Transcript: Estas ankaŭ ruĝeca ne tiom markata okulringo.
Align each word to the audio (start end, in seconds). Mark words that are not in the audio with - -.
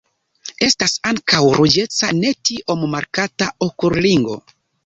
Estas 0.67 0.95
ankaŭ 1.09 1.41
ruĝeca 1.59 2.11
ne 2.21 2.33
tiom 2.49 2.89
markata 2.97 3.53
okulringo. 3.67 4.43